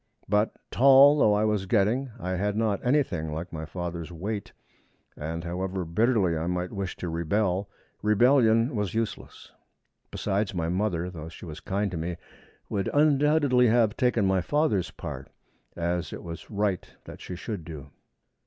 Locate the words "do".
17.63-17.91